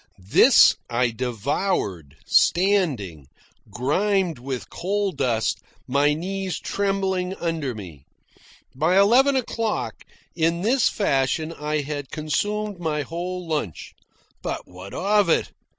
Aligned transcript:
This 0.17 0.73
I 0.89 1.11
devoured, 1.11 2.15
standing, 2.25 3.27
grimed 3.69 4.39
with 4.39 4.71
coal 4.71 5.11
dust, 5.11 5.59
my 5.87 6.15
knees 6.15 6.57
trembling 6.57 7.35
under 7.35 7.75
me. 7.75 8.05
By 8.73 8.97
eleven 8.97 9.35
o'clock, 9.35 10.03
in 10.35 10.61
this 10.63 10.89
fashion 10.89 11.53
I 11.53 11.81
had 11.81 12.09
consumed 12.09 12.79
my 12.79 13.03
whole 13.03 13.47
lunch. 13.47 13.93
But 14.41 14.65
what 14.67 14.95
of 14.95 15.29
it? 15.29 15.51